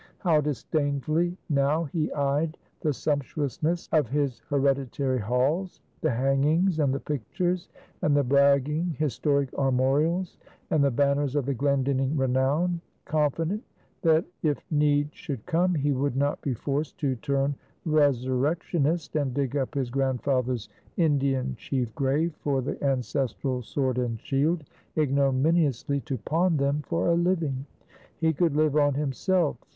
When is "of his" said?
3.91-4.41